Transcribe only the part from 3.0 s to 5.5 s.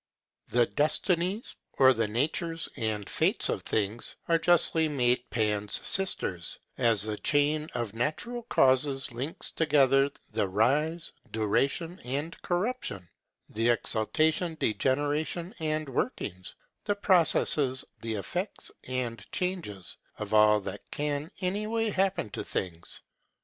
fates of things, are justly made